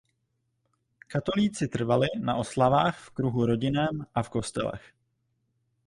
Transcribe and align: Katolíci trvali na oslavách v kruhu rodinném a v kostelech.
Katolíci 1.07 1.67
trvali 1.67 2.07
na 2.19 2.35
oslavách 2.35 2.99
v 2.99 3.09
kruhu 3.09 3.45
rodinném 3.45 4.05
a 4.15 4.23
v 4.23 4.29
kostelech. 4.29 4.93